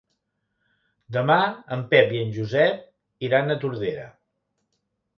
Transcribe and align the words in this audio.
Demà 1.17 1.35
en 1.77 1.85
Pep 1.93 2.17
i 2.17 2.23
en 2.23 2.33
Josep 2.41 2.83
iran 3.31 3.49
a 3.59 3.63
Tordera. 3.67 4.11